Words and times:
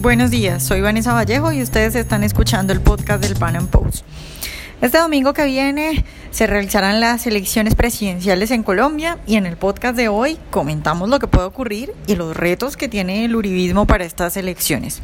Buenos 0.00 0.30
días, 0.30 0.62
soy 0.62 0.80
Vanessa 0.80 1.12
Vallejo 1.12 1.50
y 1.50 1.60
ustedes 1.60 1.96
están 1.96 2.22
escuchando 2.22 2.72
el 2.72 2.80
podcast 2.80 3.20
del 3.20 3.34
Pan 3.34 3.56
Am 3.56 3.66
Post. 3.66 4.04
Este 4.80 4.96
domingo 4.96 5.32
que 5.32 5.44
viene 5.44 6.04
se 6.30 6.46
realizarán 6.46 7.00
las 7.00 7.26
elecciones 7.26 7.74
presidenciales 7.74 8.52
en 8.52 8.62
Colombia 8.62 9.18
y 9.26 9.34
en 9.34 9.44
el 9.44 9.56
podcast 9.56 9.96
de 9.96 10.06
hoy 10.06 10.38
comentamos 10.50 11.08
lo 11.08 11.18
que 11.18 11.26
puede 11.26 11.48
ocurrir 11.48 11.94
y 12.06 12.14
los 12.14 12.36
retos 12.36 12.76
que 12.76 12.86
tiene 12.86 13.24
el 13.24 13.34
uribismo 13.34 13.88
para 13.88 14.04
estas 14.04 14.36
elecciones. 14.36 15.02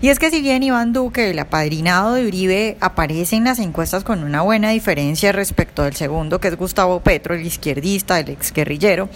Y 0.00 0.10
es 0.10 0.20
que 0.20 0.30
si 0.30 0.40
bien 0.40 0.62
Iván 0.62 0.92
Duque, 0.92 1.30
el 1.30 1.38
apadrinado 1.40 2.14
de 2.14 2.26
Uribe, 2.26 2.76
aparece 2.80 3.34
en 3.34 3.42
las 3.42 3.58
encuestas 3.58 4.04
con 4.04 4.22
una 4.22 4.42
buena 4.42 4.70
diferencia 4.70 5.32
respecto 5.32 5.82
del 5.82 5.96
segundo, 5.96 6.40
que 6.40 6.46
es 6.46 6.56
Gustavo 6.56 7.00
Petro, 7.00 7.34
el 7.34 7.44
izquierdista, 7.44 8.20
el 8.20 8.28
exguerrillero, 8.28 9.08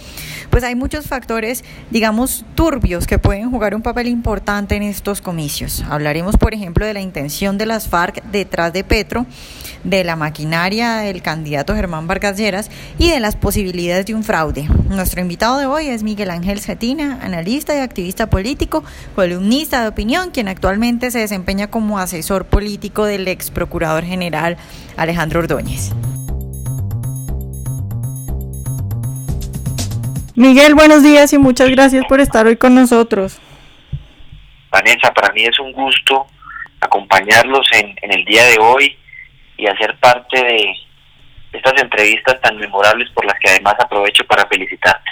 pues 0.49 0.65
hay 0.65 0.75
muchos 0.75 1.07
factores, 1.07 1.63
digamos, 1.89 2.43
turbios 2.55 3.07
que 3.07 3.17
pueden 3.17 3.49
jugar 3.49 3.75
un 3.75 3.81
papel 3.81 4.07
importante 4.07 4.75
en 4.75 4.83
estos 4.83 5.21
comicios. 5.21 5.85
Hablaremos, 5.89 6.35
por 6.35 6.53
ejemplo, 6.53 6.85
de 6.85 6.93
la 6.93 7.01
intención 7.01 7.57
de 7.57 7.65
las 7.65 7.87
FARC 7.87 8.21
detrás 8.31 8.73
de 8.73 8.83
Petro, 8.83 9.25
de 9.83 10.03
la 10.03 10.15
maquinaria 10.15 10.97
del 10.97 11.21
candidato 11.21 11.75
Germán 11.75 12.07
Vargas 12.07 12.37
Lleras 12.37 12.69
y 12.97 13.09
de 13.09 13.19
las 13.19 13.35
posibilidades 13.35 14.05
de 14.05 14.15
un 14.15 14.23
fraude. 14.23 14.67
Nuestro 14.89 15.21
invitado 15.21 15.57
de 15.57 15.65
hoy 15.65 15.87
es 15.87 16.03
Miguel 16.03 16.29
Ángel 16.29 16.59
Cetina, 16.59 17.19
analista 17.21 17.75
y 17.75 17.79
activista 17.79 18.29
político, 18.29 18.83
columnista 19.15 19.81
de 19.81 19.89
opinión, 19.89 20.31
quien 20.31 20.47
actualmente 20.47 21.11
se 21.11 21.19
desempeña 21.19 21.69
como 21.69 21.99
asesor 21.99 22.45
político 22.45 23.05
del 23.05 23.27
ex 23.27 23.51
procurador 23.51 24.03
general 24.03 24.57
Alejandro 24.97 25.39
Ordóñez. 25.39 25.91
Miguel, 30.35 30.73
buenos 30.73 31.03
días 31.03 31.31
y 31.33 31.37
muchas 31.37 31.69
gracias 31.69 32.05
por 32.09 32.19
estar 32.19 32.47
hoy 32.47 32.57
con 32.57 32.73
nosotros. 32.73 33.39
Vanessa, 34.71 35.13
para 35.13 35.31
mí 35.33 35.43
es 35.43 35.59
un 35.59 35.71
gusto 35.73 36.25
acompañarlos 36.79 37.67
en, 37.71 37.95
en 38.01 38.11
el 38.11 38.25
día 38.25 38.43
de 38.45 38.57
hoy 38.59 38.97
y 39.63 39.67
hacer 39.67 39.97
parte 39.99 40.43
de 40.43 40.73
estas 41.53 41.81
entrevistas 41.81 42.41
tan 42.41 42.57
memorables 42.57 43.09
por 43.11 43.25
las 43.25 43.39
que 43.39 43.49
además 43.49 43.75
aprovecho 43.79 44.25
para 44.25 44.45
felicitarte. 44.47 45.09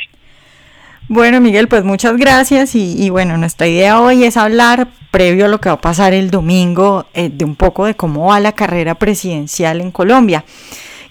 Bueno, 1.08 1.42
Miguel, 1.42 1.68
pues 1.68 1.84
muchas 1.84 2.18
gracias 2.18 2.74
y, 2.74 3.10
bueno, 3.10 3.38
nuestra 3.38 3.68
idea 3.68 4.00
hoy 4.00 4.24
es 4.24 4.38
hablar, 4.38 4.88
previo 5.12 5.46
a 5.46 5.48
lo 5.50 5.60
que 5.60 5.70
va 5.70 5.76
a 5.76 5.82
pasar 5.82 6.14
el 6.14 6.32
domingo, 6.32 7.06
eh, 7.14 7.30
de 7.30 7.44
un 7.44 7.56
poco 7.56 7.86
de 7.86 7.96
cómo 7.96 8.28
va 8.28 8.40
la 8.40 8.54
carrera 8.54 8.96
presidencial 8.96 9.82
en 9.82 9.92
Colombia. 9.92 10.46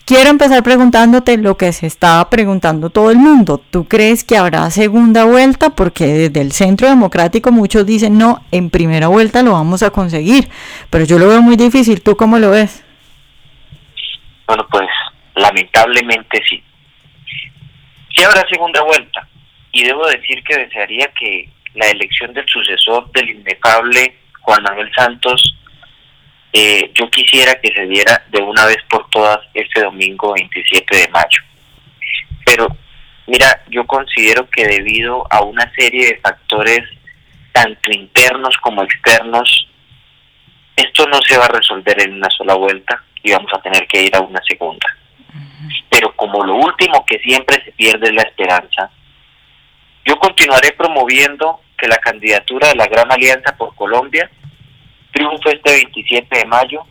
Quiero 0.07 0.31
empezar 0.31 0.63
preguntándote 0.63 1.37
lo 1.37 1.57
que 1.57 1.73
se 1.73 1.87
estaba 1.87 2.29
preguntando 2.31 2.91
todo 2.91 3.11
el 3.11 3.19
mundo. 3.19 3.61
¿Tú 3.71 3.85
crees 3.85 4.25
que 4.25 4.37
habrá 4.37 4.71
segunda 4.71 5.25
vuelta? 5.25 5.71
Porque 5.71 6.07
desde 6.07 6.41
el 6.41 6.53
Centro 6.53 6.89
Democrático 6.89 7.53
muchos 7.53 7.87
dicen, 7.87 8.19
no, 8.19 8.43
en 8.51 8.71
primera 8.71 9.09
vuelta 9.09 9.43
lo 9.43 9.53
vamos 9.53 9.83
a 9.83 9.91
conseguir, 9.91 10.49
pero 10.89 11.05
yo 11.05 11.19
lo 11.19 11.29
veo 11.29 11.43
muy 11.43 11.57
difícil. 11.57 12.01
¿Tú 12.03 12.17
cómo 12.17 12.39
lo 12.39 12.51
ves? 12.51 12.83
Bueno, 14.51 14.67
pues 14.69 14.89
lamentablemente 15.37 16.43
sí. 16.49 16.61
Sí 18.13 18.25
habrá 18.25 18.45
segunda 18.49 18.83
vuelta 18.83 19.29
y 19.71 19.85
debo 19.85 20.05
decir 20.09 20.43
que 20.43 20.59
desearía 20.59 21.07
que 21.17 21.49
la 21.75 21.87
elección 21.87 22.33
del 22.35 22.49
sucesor 22.49 23.13
del 23.13 23.31
inefable 23.31 24.13
Juan 24.41 24.65
Manuel 24.65 24.91
Santos, 24.93 25.55
eh, 26.53 26.91
yo 26.95 27.09
quisiera 27.13 27.61
que 27.61 27.73
se 27.73 27.87
diera 27.87 28.25
de 28.29 28.43
una 28.43 28.67
vez 28.67 28.79
por 28.89 29.09
todas 29.11 29.39
este 29.55 29.83
domingo 29.83 30.35
27 30.35 30.97
de 30.97 31.09
mayo. 31.11 31.43
Pero 32.45 32.77
mira, 33.29 33.63
yo 33.69 33.87
considero 33.87 34.51
que 34.51 34.67
debido 34.67 35.29
a 35.31 35.43
una 35.45 35.73
serie 35.77 36.09
de 36.09 36.21
factores, 36.21 36.81
tanto 37.53 37.93
internos 37.93 38.57
como 38.61 38.83
externos, 38.83 39.69
esto 40.75 41.07
no 41.07 41.21
se 41.23 41.39
va 41.39 41.45
a 41.45 41.53
resolver 41.57 42.03
en 42.03 42.15
una 42.15 42.31
sola 42.31 42.55
vuelta 42.55 43.05
y 43.23 43.33
vamos 43.33 43.51
a 43.55 43.61
tener 43.61 43.87
que 43.87 44.03
ir 44.05 44.17
a 44.17 44.21
una 44.21 44.41
segunda. 44.47 44.87
Pero 45.89 46.15
como 46.17 46.45
lo 46.45 46.55
último 46.55 47.05
que 47.05 47.19
siempre 47.19 47.63
se 47.65 47.73
pierde 47.73 48.09
es 48.09 48.15
la 48.15 48.23
esperanza, 48.23 48.91
yo 50.05 50.19
continuaré 50.19 50.73
promoviendo 50.73 51.61
que 51.77 51.89
la 51.89 51.99
candidatura 51.99 52.69
de 52.69 52.75
la 52.77 52.87
Gran 52.87 53.11
Alianza 53.11 53.57
por 53.57 53.75
Colombia 53.75 54.31
triunfe 55.13 55.53
este 55.55 55.73
27 55.73 56.39
de 56.39 56.45
mayo 56.47 56.83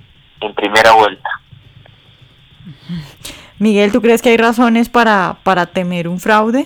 en 0.42 0.54
primera 0.54 0.92
vuelta. 0.94 1.30
Miguel, 3.58 3.92
¿tú 3.92 4.02
crees 4.02 4.22
que 4.22 4.30
hay 4.30 4.38
razones 4.38 4.90
para, 4.90 5.38
para 5.44 5.66
temer 5.66 6.08
un 6.08 6.20
fraude? 6.20 6.66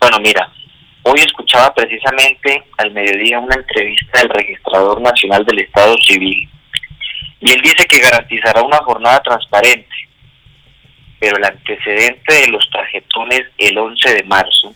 Bueno, 0.00 0.18
mira, 0.20 0.50
hoy 1.02 1.20
escuchaba 1.20 1.72
precisamente 1.74 2.64
al 2.78 2.90
mediodía 2.92 3.38
una 3.38 3.54
entrevista 3.54 4.20
del 4.20 4.30
registrador 4.30 5.00
nacional 5.00 5.44
del 5.44 5.60
Estado 5.60 5.96
Civil 6.02 6.48
y 7.40 7.50
él 7.50 7.60
dice 7.62 7.86
que 7.86 7.98
garantizará 7.98 8.62
una 8.62 8.78
jornada 8.78 9.20
transparente 9.20 9.94
pero 11.18 11.36
el 11.38 11.44
antecedente 11.44 12.34
de 12.34 12.48
los 12.48 12.68
tarjetones 12.70 13.42
el 13.58 13.78
11 13.78 14.14
de 14.14 14.22
marzo 14.24 14.74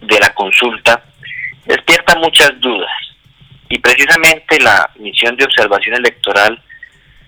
de 0.00 0.18
la 0.18 0.32
consulta 0.34 1.02
despierta 1.66 2.18
muchas 2.18 2.58
dudas 2.60 2.90
y 3.68 3.78
precisamente 3.78 4.60
la 4.60 4.90
misión 4.96 5.36
de 5.36 5.44
observación 5.44 5.96
electoral 5.96 6.62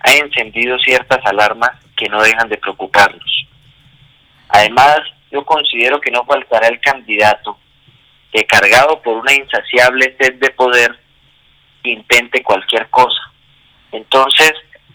ha 0.00 0.12
encendido 0.12 0.78
ciertas 0.78 1.25
alarmas 1.25 1.71
que 1.97 2.06
no 2.09 2.22
dejan 2.22 2.50
de 2.50 2.59
preocuparnos. 2.59 3.47
Además, 4.50 4.99
yo 5.31 5.43
considero 5.44 6.00
que 6.00 6.11
no 6.11 6.22
faltará 6.25 6.69
el 6.69 6.81
candidato 6.81 7.59
que 8.31 8.44
cargado 8.44 9.00
por 9.00 9.16
una 9.16 9.32
insaciable 9.32 10.15
sed 10.21 10.34
de 10.34 10.50
poder 10.50 10.99
intente 11.82 12.43
cualquier 12.43 12.91
cosa. 12.91 13.32
Entonces, 13.94 14.53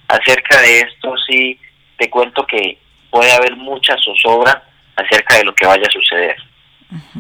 acerca 0.10 0.60
de 0.62 0.82
esto 0.82 1.16
sí 1.26 1.58
te 1.98 2.10
cuento 2.10 2.46
que 2.46 2.78
puede 3.10 3.32
haber 3.32 3.56
mucha 3.56 3.96
zozobra 4.04 4.64
acerca 4.96 5.38
de 5.38 5.46
lo 5.46 5.56
que 5.56 5.66
vaya 5.66 5.84
a 5.88 5.92
suceder. 5.92 6.36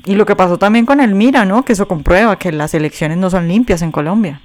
Y 0.06 0.16
lo 0.16 0.25
que 0.25 0.35
pasó 0.35 0.57
también 0.57 0.85
con 0.85 1.00
el 1.00 1.16
Mira, 1.16 1.45
¿no? 1.45 1.63
Que 1.63 1.73
eso 1.73 1.88
comprueba 1.88 2.38
que 2.38 2.51
las 2.51 2.73
elecciones 2.73 3.17
no 3.17 3.29
son 3.29 3.47
limpias 3.47 3.81
en 3.81 3.91
Colombia. 3.91 4.41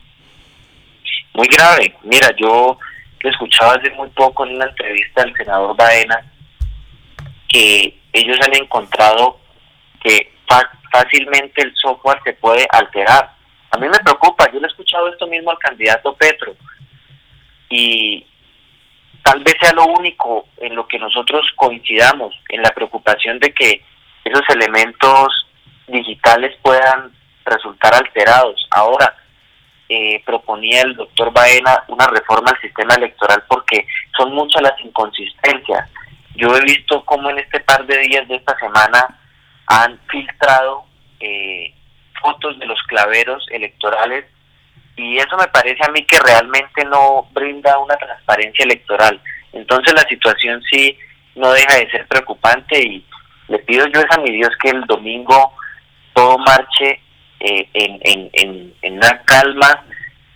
Muy 1.32 1.48
grave. 1.48 1.96
Mira, 2.04 2.30
yo 2.36 2.78
lo 3.20 3.30
escuchaba 3.30 3.74
hace 3.74 3.90
muy 3.90 4.08
poco 4.10 4.46
en 4.46 4.54
una 4.54 4.66
entrevista 4.66 5.22
al 5.22 5.34
senador 5.34 5.76
Baena 5.76 6.24
que 7.48 7.98
ellos 8.12 8.38
han 8.42 8.54
encontrado 8.54 9.40
que 10.02 10.32
fácilmente 10.92 11.62
el 11.62 11.74
software 11.74 12.20
se 12.22 12.34
puede 12.34 12.64
alterar. 12.70 13.32
A 13.72 13.78
mí 13.78 13.88
me 13.88 13.98
preocupa, 13.98 14.48
yo 14.52 14.60
le 14.60 14.66
he 14.66 14.70
escuchado 14.70 15.08
esto 15.08 15.26
mismo 15.26 15.50
al 15.50 15.58
candidato 15.58 16.14
Petro 16.14 16.54
y 17.68 18.26
tal 19.22 19.42
vez 19.42 19.54
sea 19.60 19.72
lo 19.72 19.86
único 19.86 20.48
en 20.58 20.74
lo 20.74 20.86
que 20.86 20.98
nosotros 20.98 21.46
coincidamos, 21.56 22.34
en 22.48 22.62
la 22.62 22.70
preocupación 22.70 23.38
de 23.38 23.52
que 23.52 23.82
esos 24.24 24.42
elementos 24.50 25.46
digitales 25.86 26.56
puedan 26.62 27.12
resultar 27.44 27.94
alterados. 27.94 28.66
Ahora, 28.70 29.16
eh, 29.88 30.22
proponía 30.24 30.82
el 30.82 30.94
doctor 30.94 31.32
Baena 31.32 31.84
una 31.88 32.06
reforma 32.06 32.50
al 32.50 32.60
sistema 32.60 32.94
electoral 32.94 33.44
porque 33.48 33.86
son 34.16 34.34
muchas 34.34 34.62
las 34.62 34.80
inconsistencias. 34.82 35.90
Yo 36.36 36.56
he 36.56 36.60
visto 36.62 37.04
cómo 37.04 37.30
en 37.30 37.38
este 37.38 37.60
par 37.60 37.86
de 37.86 37.98
días 37.98 38.26
de 38.28 38.36
esta 38.36 38.58
semana 38.58 39.20
han 39.66 39.98
filtrado 40.08 40.84
eh, 41.20 41.74
fotos 42.20 42.58
de 42.58 42.66
los 42.66 42.82
claveros 42.84 43.46
electorales 43.50 44.24
y 44.96 45.18
eso 45.18 45.36
me 45.36 45.48
parece 45.48 45.82
a 45.84 45.90
mí 45.90 46.04
que 46.04 46.18
realmente 46.18 46.84
no 46.84 47.28
brinda 47.32 47.78
una 47.78 47.96
transparencia 47.96 48.64
electoral. 48.64 49.20
Entonces 49.52 49.92
la 49.94 50.02
situación 50.02 50.62
sí 50.70 50.96
no 51.34 51.52
deja 51.52 51.76
de 51.76 51.90
ser 51.90 52.06
preocupante 52.06 52.80
y 52.80 53.04
le 53.48 53.58
pido 53.60 53.86
yo 53.88 54.00
a 54.08 54.20
mi 54.20 54.30
Dios 54.30 54.50
que 54.60 54.70
el 54.70 54.84
domingo 54.86 55.52
todo 56.12 56.38
marche 56.38 57.00
eh, 57.40 57.68
en, 57.74 58.30
en, 58.32 58.96
una 58.96 59.20
calma 59.24 59.84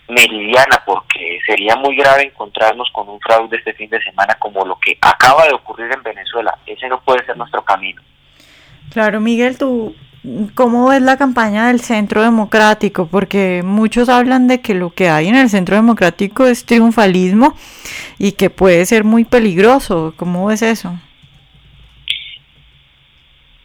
meridiana 0.09 0.83
porque 0.85 1.39
sería 1.45 1.75
muy 1.75 1.95
grave 1.95 2.23
encontrarnos 2.23 2.89
con 2.91 3.07
un 3.07 3.19
fraude 3.21 3.57
este 3.57 3.73
fin 3.73 3.89
de 3.89 4.01
semana 4.03 4.35
como 4.39 4.65
lo 4.65 4.77
que 4.79 4.97
acaba 5.01 5.45
de 5.45 5.53
ocurrir 5.53 5.91
en 5.91 6.03
Venezuela. 6.03 6.57
Ese 6.65 6.87
no 6.89 6.99
puede 7.01 7.25
ser 7.25 7.37
nuestro 7.37 7.63
camino. 7.63 8.01
Claro, 8.91 9.21
Miguel, 9.21 9.57
tú 9.57 9.95
¿Cómo 10.53 10.91
es 10.91 11.01
la 11.01 11.17
campaña 11.17 11.67
del 11.67 11.79
Centro 11.79 12.21
Democrático? 12.21 13.07
Porque 13.07 13.61
muchos 13.63 14.09
hablan 14.09 14.49
de 14.49 14.59
que 14.59 14.73
lo 14.73 14.89
que 14.89 15.07
hay 15.07 15.29
en 15.29 15.35
el 15.35 15.49
Centro 15.49 15.77
Democrático 15.77 16.45
es 16.45 16.65
triunfalismo 16.65 17.55
y 18.17 18.33
que 18.33 18.49
puede 18.49 18.85
ser 18.85 19.05
muy 19.05 19.23
peligroso. 19.23 20.13
¿Cómo 20.17 20.51
es 20.51 20.61
eso? 20.61 20.93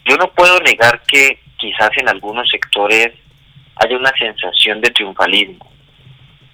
Yo 0.05 0.17
no 0.17 0.31
puedo 0.31 0.61
negar 0.61 1.03
que 1.09 1.41
quizás 1.57 1.91
en 1.97 2.09
algunos 2.09 2.49
sectores 2.49 3.09
haya 3.75 3.97
una 3.97 4.13
sensación 4.17 4.81
de 4.81 4.91
triunfalismo. 4.91 5.69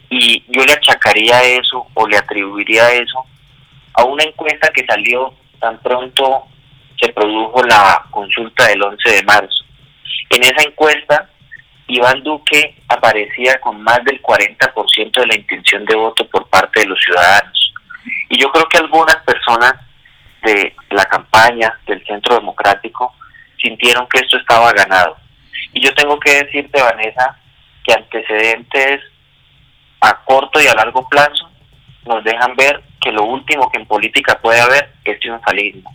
Y 0.09 0.43
yo 0.49 0.65
le 0.65 0.73
achacaría 0.73 1.43
eso 1.43 1.87
o 1.93 2.09
le 2.09 2.17
atribuiría 2.17 2.91
eso 2.95 3.27
a 3.93 4.05
una 4.05 4.25
encuesta 4.25 4.71
que 4.75 4.87
salió 4.87 5.35
tan 5.61 5.79
pronto 5.81 6.47
se 6.99 7.13
produjo 7.13 7.63
la 7.65 8.07
consulta 8.11 8.67
del 8.67 8.83
11 8.83 9.11
de 9.11 9.23
marzo 9.25 9.61
en 10.31 10.43
esa 10.43 10.63
encuesta 10.63 11.29
Iván 11.89 12.23
Duque 12.23 12.77
aparecía 12.89 13.61
con 13.61 13.83
más 13.83 14.03
del 14.05 14.23
40% 14.23 15.21
de 15.21 15.27
la 15.27 15.35
intención 15.35 15.85
de 15.85 15.97
voto 15.97 16.27
por 16.29 16.49
parte 16.49 16.81
de 16.81 16.87
los 16.87 17.01
ciudadanos. 17.01 17.73
Y 18.29 18.41
yo 18.41 18.51
creo 18.53 18.69
que 18.69 18.79
algunas 18.79 19.17
personas 19.17 19.75
de 20.43 20.75
la 20.91 21.05
campaña 21.07 21.79
del 21.87 22.05
Centro 22.07 22.37
Democrático 22.37 23.13
sintieron 23.61 24.07
que 24.09 24.21
esto 24.21 24.39
estaba 24.39 24.73
ganado. 24.73 25.17
Y 25.73 25.81
yo 25.85 25.93
tengo 25.95 26.19
que 26.19 26.45
decirte, 26.45 26.81
Vanessa, 26.81 27.37
que 27.85 27.93
antecedentes 27.93 29.03
a 30.01 30.25
corto 30.25 30.61
y 30.61 30.67
a 30.67 30.75
largo 30.75 31.07
plazo 31.09 31.51
nos 32.07 32.25
dejan 32.25 32.55
ver 32.57 32.83
que 33.01 33.13
lo 33.13 33.25
último 33.25 33.71
que 33.71 33.81
en 33.81 33.87
política 33.87 34.39
puede 34.41 34.61
haber 34.61 34.93
es 35.05 35.19
triunfalismo. 35.21 35.95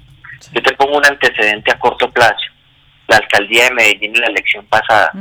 Yo 0.52 0.62
te 0.62 0.74
pongo 0.76 0.98
un 0.98 1.06
antecedente 1.06 1.72
a 1.72 1.80
corto 1.80 2.12
plazo. 2.12 2.55
La 3.08 3.18
alcaldía 3.18 3.66
de 3.66 3.72
Medellín 3.72 4.16
en 4.16 4.22
la 4.22 4.28
elección 4.28 4.66
pasada. 4.66 5.12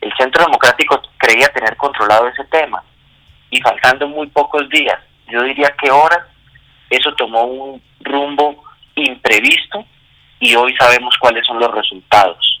El 0.00 0.12
Centro 0.18 0.44
Democrático 0.44 1.00
creía 1.18 1.48
tener 1.48 1.76
controlado 1.76 2.28
ese 2.28 2.44
tema. 2.44 2.82
Y 3.50 3.60
faltando 3.60 4.08
muy 4.08 4.26
pocos 4.28 4.68
días, 4.70 4.98
yo 5.28 5.42
diría 5.42 5.74
que 5.80 5.90
horas, 5.90 6.26
eso 6.90 7.14
tomó 7.14 7.44
un 7.44 7.82
rumbo 8.00 8.62
imprevisto 8.94 9.84
y 10.40 10.54
hoy 10.54 10.74
sabemos 10.76 11.14
cuáles 11.18 11.46
son 11.46 11.58
los 11.58 11.72
resultados. 11.72 12.60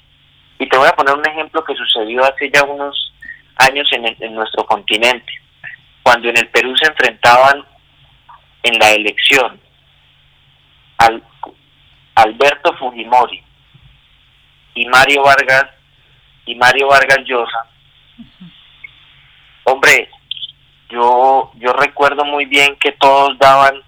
Y 0.58 0.68
te 0.68 0.76
voy 0.76 0.88
a 0.88 0.96
poner 0.96 1.14
un 1.14 1.26
ejemplo 1.26 1.64
que 1.64 1.74
sucedió 1.74 2.24
hace 2.24 2.50
ya 2.50 2.62
unos 2.62 3.12
años 3.56 3.88
en, 3.92 4.04
en 4.18 4.34
nuestro 4.34 4.64
continente, 4.66 5.32
cuando 6.02 6.28
en 6.28 6.36
el 6.36 6.48
Perú 6.48 6.76
se 6.76 6.88
enfrentaban 6.88 7.64
en 8.62 8.78
la 8.78 8.92
elección 8.92 9.60
al 10.98 11.22
Alberto 12.14 12.72
Fujimori 12.76 13.42
y 14.74 14.86
Mario 14.86 15.22
Vargas 15.22 15.66
y 16.46 16.54
Mario 16.54 16.88
Vargas 16.88 17.18
Llosa. 17.24 17.66
Hombre, 19.64 20.08
yo 20.90 21.52
yo 21.56 21.72
recuerdo 21.72 22.24
muy 22.24 22.44
bien 22.44 22.76
que 22.76 22.92
todos 22.92 23.38
daban 23.38 23.80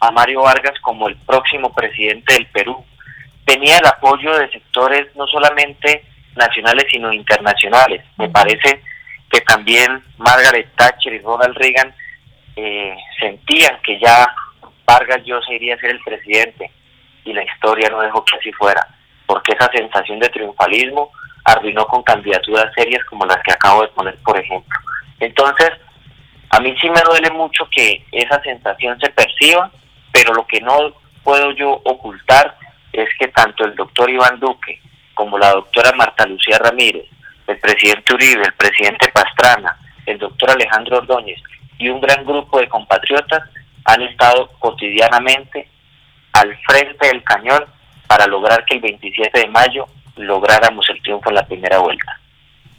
a 0.00 0.10
Mario 0.10 0.42
Vargas 0.42 0.78
como 0.80 1.08
el 1.08 1.16
próximo 1.16 1.72
presidente 1.74 2.34
del 2.34 2.46
Perú. 2.46 2.84
Tenía 3.44 3.78
el 3.78 3.86
apoyo 3.86 4.36
de 4.38 4.50
sectores 4.50 5.14
no 5.16 5.26
solamente 5.26 6.04
nacionales 6.36 6.86
sino 6.90 7.12
internacionales. 7.12 8.04
Me 8.16 8.28
parece 8.28 8.82
que 9.30 9.40
también 9.42 10.02
Margaret 10.18 10.70
Thatcher 10.76 11.14
y 11.14 11.18
Ronald 11.18 11.56
Reagan 11.56 11.94
eh, 12.56 12.96
sentían 13.20 13.78
que 13.82 13.98
ya 13.98 14.26
Vargas 14.86 15.22
Llosa 15.24 15.52
iría 15.52 15.74
a 15.74 15.78
ser 15.78 15.90
el 15.90 16.00
presidente 16.00 16.70
y 17.24 17.32
la 17.32 17.44
historia 17.44 17.90
no 17.90 18.00
dejó 18.00 18.24
que 18.24 18.36
así 18.36 18.52
fuera, 18.52 18.86
porque 19.28 19.52
esa 19.52 19.70
sensación 19.70 20.18
de 20.18 20.30
triunfalismo 20.30 21.12
arruinó 21.44 21.86
con 21.86 22.02
candidaturas 22.02 22.72
serias 22.74 23.04
como 23.04 23.26
las 23.26 23.36
que 23.42 23.52
acabo 23.52 23.82
de 23.82 23.88
poner, 23.88 24.16
por 24.24 24.38
ejemplo. 24.40 24.78
Entonces, 25.20 25.70
a 26.48 26.60
mí 26.60 26.74
sí 26.80 26.88
me 26.88 27.02
duele 27.02 27.30
mucho 27.30 27.68
que 27.70 28.04
esa 28.10 28.42
sensación 28.42 28.98
se 28.98 29.10
perciba, 29.10 29.70
pero 30.10 30.32
lo 30.32 30.46
que 30.46 30.62
no 30.62 30.94
puedo 31.22 31.50
yo 31.52 31.72
ocultar 31.84 32.56
es 32.92 33.08
que 33.18 33.28
tanto 33.28 33.64
el 33.64 33.74
doctor 33.74 34.08
Iván 34.08 34.40
Duque 34.40 34.80
como 35.12 35.38
la 35.38 35.50
doctora 35.52 35.92
Marta 35.92 36.26
Lucía 36.26 36.58
Ramírez, 36.58 37.04
el 37.46 37.58
presidente 37.58 38.14
Uribe, 38.14 38.42
el 38.42 38.54
presidente 38.54 39.08
Pastrana, 39.12 39.76
el 40.06 40.18
doctor 40.18 40.50
Alejandro 40.50 40.98
Ordóñez 40.98 41.38
y 41.76 41.90
un 41.90 42.00
gran 42.00 42.24
grupo 42.24 42.58
de 42.60 42.68
compatriotas 42.68 43.42
han 43.84 44.02
estado 44.02 44.50
cotidianamente 44.58 45.68
al 46.32 46.56
frente 46.66 47.08
del 47.08 47.22
cañón 47.24 47.64
para 48.08 48.26
lograr 48.26 48.64
que 48.64 48.74
el 48.74 48.80
27 48.80 49.38
de 49.38 49.46
mayo 49.48 49.86
lográramos 50.16 50.88
el 50.90 51.00
triunfo 51.02 51.28
en 51.28 51.36
la 51.36 51.46
primera 51.46 51.78
vuelta. 51.78 52.18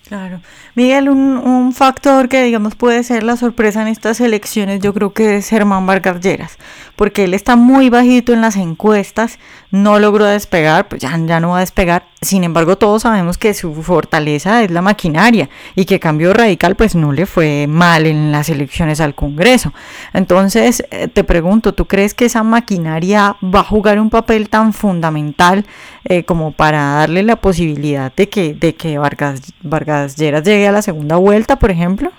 Claro. 0.09 0.41
Miguel, 0.73 1.07
un, 1.07 1.37
un, 1.37 1.71
factor 1.71 2.29
que 2.29 2.41
digamos 2.41 2.73
puede 2.73 3.03
ser 3.03 3.21
la 3.21 3.37
sorpresa 3.37 3.83
en 3.83 3.89
estas 3.89 4.19
elecciones, 4.19 4.79
yo 4.79 4.91
creo 4.91 5.13
que 5.13 5.35
es 5.35 5.49
Germán 5.49 5.85
Vargas 5.85 6.19
Lleras, 6.19 6.57
porque 6.95 7.25
él 7.25 7.35
está 7.35 7.55
muy 7.55 7.91
bajito 7.91 8.33
en 8.33 8.41
las 8.41 8.55
encuestas, 8.55 9.37
no 9.69 9.99
logró 9.99 10.25
despegar, 10.25 10.87
pues 10.87 10.99
ya, 10.99 11.15
ya 11.27 11.39
no 11.39 11.49
va 11.49 11.57
a 11.57 11.59
despegar. 11.59 12.05
Sin 12.21 12.43
embargo, 12.43 12.77
todos 12.77 13.03
sabemos 13.03 13.37
que 13.37 13.53
su 13.53 13.73
fortaleza 13.81 14.61
es 14.63 14.71
la 14.71 14.81
maquinaria 14.81 15.47
y 15.73 15.85
que 15.85 16.01
Cambio 16.01 16.33
Radical 16.33 16.75
pues 16.75 16.93
no 16.93 17.13
le 17.13 17.25
fue 17.25 17.65
mal 17.65 18.05
en 18.05 18.33
las 18.33 18.49
elecciones 18.49 18.99
al 18.99 19.15
Congreso. 19.15 19.73
Entonces, 20.13 20.85
eh, 20.91 21.07
te 21.07 21.23
pregunto, 21.23 21.73
¿tú 21.73 21.85
crees 21.85 22.13
que 22.13 22.25
esa 22.25 22.43
maquinaria 22.43 23.37
va 23.41 23.61
a 23.61 23.63
jugar 23.63 24.01
un 24.01 24.09
papel 24.09 24.49
tan 24.49 24.73
fundamental 24.73 25.65
eh, 26.03 26.25
como 26.25 26.51
para 26.51 26.95
darle 26.95 27.23
la 27.23 27.37
posibilidad 27.37 28.13
de 28.13 28.27
que, 28.27 28.53
de 28.53 28.75
que 28.75 28.97
Vargas, 28.97 29.53
Vargas 29.61 30.17
Lleras 30.17 30.43
llegue 30.43 30.67
a 30.67 30.73
la 30.73 30.81
segunda 30.81 31.15
vuelta, 31.15 31.57
por 31.57 31.71
ejemplo? 31.71 32.11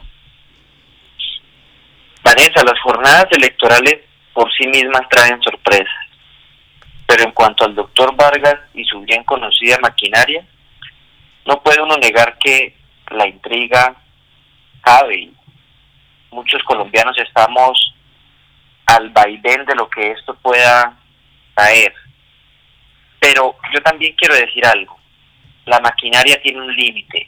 Vanessa, 2.24 2.64
las 2.64 2.80
jornadas 2.82 3.26
electorales 3.32 3.96
por 4.32 4.50
sí 4.52 4.66
mismas 4.66 5.02
traen 5.10 5.34
en 5.34 5.42
cuanto 7.40 7.64
al 7.64 7.74
doctor 7.74 8.14
Vargas 8.16 8.56
y 8.74 8.84
su 8.84 9.00
bien 9.00 9.24
conocida 9.24 9.78
maquinaria, 9.80 10.46
no 11.46 11.62
puede 11.62 11.80
uno 11.80 11.96
negar 11.96 12.36
que 12.36 12.76
la 13.12 13.26
intriga 13.26 13.96
cabe 14.82 15.30
muchos 16.30 16.62
colombianos 16.64 17.16
estamos 17.16 17.94
al 18.84 19.08
vaivén 19.08 19.64
de 19.64 19.74
lo 19.74 19.88
que 19.88 20.10
esto 20.10 20.34
pueda 20.34 20.98
traer. 21.54 21.94
Pero 23.18 23.56
yo 23.72 23.82
también 23.84 24.14
quiero 24.18 24.34
decir 24.34 24.66
algo, 24.66 25.00
la 25.64 25.80
maquinaria 25.80 26.42
tiene 26.42 26.60
un 26.60 26.76
límite 26.76 27.26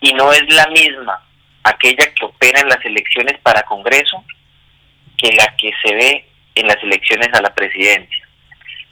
y 0.00 0.14
no 0.14 0.32
es 0.32 0.52
la 0.52 0.66
misma 0.66 1.22
aquella 1.62 2.12
que 2.12 2.24
opera 2.24 2.58
en 2.58 2.68
las 2.68 2.84
elecciones 2.84 3.38
para 3.44 3.62
Congreso 3.62 4.24
que 5.16 5.30
la 5.30 5.54
que 5.56 5.70
se 5.80 5.94
ve 5.94 6.28
en 6.56 6.66
las 6.66 6.82
elecciones 6.82 7.32
a 7.32 7.40
la 7.40 7.54
presidencia. 7.54 8.27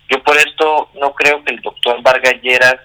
Yo 0.08 0.22
por 0.22 0.36
esto 0.36 0.90
no 0.94 1.12
creo 1.14 1.42
que 1.42 1.54
el 1.54 1.60
doctor 1.60 2.00
Vargas 2.02 2.40
Lleras, 2.42 2.76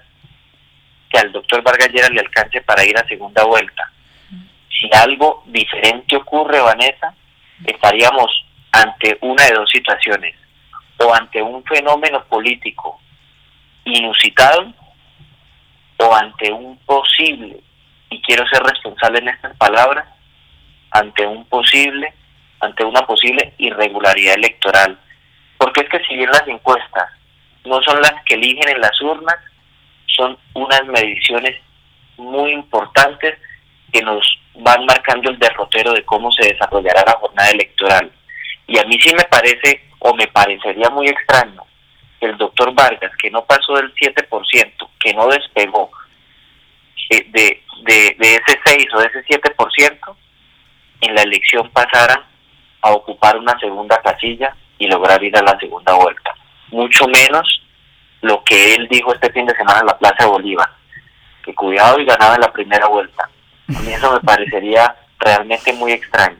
que 1.10 1.18
al 1.18 1.30
doctor 1.32 1.62
Vargas 1.62 1.88
Lleras 1.88 2.10
le 2.10 2.20
alcance 2.20 2.60
para 2.62 2.84
ir 2.84 2.96
a 2.96 3.06
segunda 3.06 3.44
vuelta. 3.44 3.90
Si 4.68 4.90
algo 4.92 5.44
diferente 5.46 6.16
ocurre, 6.16 6.60
Vanessa, 6.60 7.14
estaríamos 7.64 8.30
ante 8.72 9.18
una 9.20 9.44
de 9.44 9.54
dos 9.54 9.70
situaciones, 9.70 10.34
o 10.98 11.14
ante 11.14 11.40
un 11.40 11.62
fenómeno 11.64 12.24
político 12.24 13.00
inusitado, 13.84 14.72
o 15.98 16.14
ante 16.14 16.50
un 16.50 16.76
posible, 16.78 17.60
y 18.10 18.20
quiero 18.22 18.44
ser 18.48 18.62
responsable 18.62 19.20
en 19.20 19.28
estas 19.28 19.56
palabras, 19.56 20.08
ante 20.90 21.24
un 21.26 21.44
posible, 21.44 22.12
ante 22.60 22.84
una 22.84 23.06
posible 23.06 23.54
irregularidad 23.58 24.34
electoral 24.34 24.98
porque 25.62 25.82
es 25.82 25.88
que 25.90 26.04
si 26.06 26.16
bien 26.16 26.28
las 26.28 26.46
encuestas 26.48 27.08
no 27.64 27.80
son 27.82 28.00
las 28.00 28.14
que 28.24 28.34
eligen 28.34 28.68
en 28.68 28.80
las 28.80 29.00
urnas, 29.00 29.36
son 30.06 30.36
unas 30.54 30.84
mediciones 30.86 31.60
muy 32.16 32.52
importantes 32.52 33.38
que 33.92 34.02
nos 34.02 34.22
van 34.54 34.84
marcando 34.84 35.30
el 35.30 35.38
derrotero 35.38 35.92
de 35.92 36.04
cómo 36.04 36.30
se 36.32 36.48
desarrollará 36.48 37.02
la 37.06 37.18
jornada 37.18 37.50
electoral. 37.50 38.10
Y 38.66 38.78
a 38.78 38.84
mí 38.84 38.98
sí 39.00 39.14
me 39.14 39.24
parece, 39.24 39.88
o 39.98 40.14
me 40.14 40.26
parecería 40.28 40.90
muy 40.90 41.08
extraño, 41.08 41.62
que 42.20 42.26
el 42.26 42.36
doctor 42.36 42.74
Vargas, 42.74 43.12
que 43.20 43.30
no 43.30 43.44
pasó 43.44 43.74
del 43.74 43.92
7%, 43.94 44.88
que 44.98 45.14
no 45.14 45.28
despegó 45.28 45.90
eh, 47.10 47.26
de, 47.30 47.62
de, 47.82 48.16
de 48.18 48.34
ese 48.34 48.58
6 48.64 48.86
o 48.94 49.00
de 49.00 49.06
ese 49.06 49.24
7%, 49.24 50.16
en 51.00 51.14
la 51.14 51.22
elección 51.22 51.68
pasara 51.70 52.26
a 52.80 52.92
ocupar 52.92 53.36
una 53.36 53.58
segunda 53.58 54.00
casilla 54.00 54.54
y 54.78 54.86
lograr 54.86 55.22
ir 55.22 55.36
a 55.36 55.42
la 55.42 55.58
segunda 55.58 55.94
vuelta. 55.94 56.34
Mucho 56.72 57.06
menos 57.06 57.62
lo 58.22 58.42
que 58.44 58.74
él 58.74 58.88
dijo 58.90 59.14
este 59.14 59.30
fin 59.32 59.46
de 59.46 59.54
semana 59.54 59.80
en 59.80 59.86
la 59.86 59.98
Plaza 59.98 60.24
de 60.24 60.30
Bolívar, 60.30 60.68
que 61.44 61.54
cuidado 61.54 62.00
y 62.00 62.04
ganaba 62.04 62.34
en 62.34 62.40
la 62.40 62.52
primera 62.52 62.88
vuelta. 62.88 63.28
A 63.68 63.80
mí 63.80 63.92
eso 63.92 64.12
me 64.12 64.20
parecería 64.26 64.96
realmente 65.20 65.72
muy 65.72 65.92
extraño. 65.92 66.38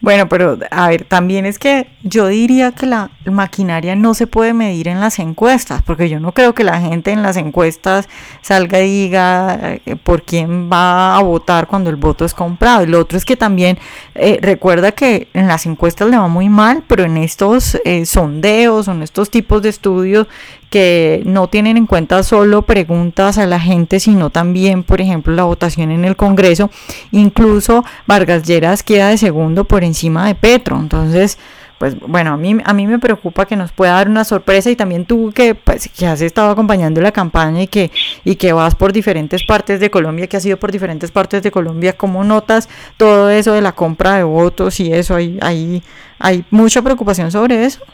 Bueno, 0.00 0.28
pero 0.28 0.58
a 0.70 0.88
ver, 0.88 1.04
también 1.04 1.46
es 1.46 1.58
que 1.58 1.88
yo 2.02 2.26
diría 2.26 2.72
que 2.72 2.86
la 2.86 3.10
maquinaria 3.30 3.94
no 3.96 4.14
se 4.14 4.26
puede 4.26 4.54
medir 4.54 4.88
en 4.88 5.00
las 5.00 5.18
encuestas, 5.18 5.82
porque 5.82 6.08
yo 6.08 6.20
no 6.20 6.32
creo 6.32 6.54
que 6.54 6.64
la 6.64 6.80
gente 6.80 7.12
en 7.12 7.22
las 7.22 7.36
encuestas 7.36 8.08
salga 8.42 8.80
y 8.80 8.90
diga 8.90 9.78
eh, 9.86 9.96
por 10.02 10.22
quién 10.22 10.70
va 10.70 11.16
a 11.16 11.22
votar 11.22 11.66
cuando 11.66 11.90
el 11.90 11.96
voto 11.96 12.24
es 12.24 12.34
comprado. 12.34 12.86
Lo 12.86 13.00
otro 13.00 13.18
es 13.18 13.24
que 13.24 13.36
también 13.36 13.78
eh, 14.14 14.38
recuerda 14.40 14.92
que 14.92 15.28
en 15.34 15.48
las 15.48 15.66
encuestas 15.66 16.08
le 16.08 16.16
va 16.16 16.28
muy 16.28 16.48
mal, 16.48 16.84
pero 16.86 17.04
en 17.04 17.16
estos 17.16 17.78
eh, 17.84 18.06
sondeos 18.06 18.88
o 18.88 18.92
en 18.92 19.02
estos 19.02 19.30
tipos 19.30 19.62
de 19.62 19.68
estudios 19.68 20.26
que 20.74 21.22
no 21.24 21.46
tienen 21.46 21.76
en 21.76 21.86
cuenta 21.86 22.24
solo 22.24 22.62
preguntas 22.62 23.38
a 23.38 23.46
la 23.46 23.60
gente, 23.60 24.00
sino 24.00 24.30
también, 24.30 24.82
por 24.82 25.00
ejemplo, 25.00 25.32
la 25.32 25.44
votación 25.44 25.92
en 25.92 26.04
el 26.04 26.16
Congreso. 26.16 26.68
Incluso 27.12 27.84
Vargas 28.08 28.42
Lleras 28.42 28.82
queda 28.82 29.10
de 29.10 29.16
segundo 29.16 29.64
por 29.64 29.84
encima 29.84 30.26
de 30.26 30.34
Petro. 30.34 30.76
Entonces, 30.76 31.38
pues 31.84 32.00
bueno, 32.00 32.32
a 32.32 32.38
mí, 32.38 32.56
a 32.64 32.72
mí 32.72 32.86
me 32.86 32.98
preocupa 32.98 33.44
que 33.44 33.56
nos 33.56 33.70
pueda 33.70 33.92
dar 33.92 34.08
una 34.08 34.24
sorpresa 34.24 34.70
y 34.70 34.74
también 34.74 35.04
tú 35.04 35.30
que, 35.34 35.54
pues, 35.54 35.90
que 35.90 36.06
has 36.06 36.22
estado 36.22 36.50
acompañando 36.50 37.02
la 37.02 37.12
campaña 37.12 37.60
y 37.60 37.66
que, 37.66 37.90
y 38.24 38.36
que 38.36 38.54
vas 38.54 38.74
por 38.74 38.90
diferentes 38.90 39.44
partes 39.44 39.80
de 39.80 39.90
Colombia, 39.90 40.26
que 40.26 40.38
has 40.38 40.46
ido 40.46 40.56
por 40.56 40.72
diferentes 40.72 41.10
partes 41.10 41.42
de 41.42 41.50
Colombia, 41.50 41.92
¿cómo 41.92 42.24
notas 42.24 42.70
todo 42.96 43.28
eso 43.28 43.52
de 43.52 43.60
la 43.60 43.72
compra 43.72 44.14
de 44.16 44.22
votos 44.22 44.80
y 44.80 44.94
eso? 44.94 45.14
¿Hay, 45.14 45.38
hay, 45.42 45.82
hay 46.18 46.42
mucha 46.48 46.80
preocupación 46.80 47.30
sobre 47.30 47.66
eso? 47.66 47.84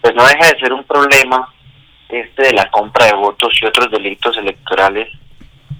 Pues 0.00 0.14
no 0.14 0.26
deja 0.26 0.46
de 0.50 0.58
ser 0.60 0.72
un 0.72 0.84
problema 0.84 1.52
este 2.08 2.42
de 2.42 2.52
la 2.54 2.70
compra 2.70 3.04
de 3.04 3.16
votos 3.16 3.52
y 3.60 3.66
otros 3.66 3.90
delitos 3.90 4.34
electorales 4.38 5.10